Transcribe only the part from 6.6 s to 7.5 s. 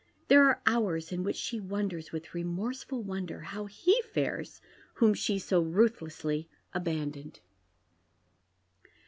abandoned.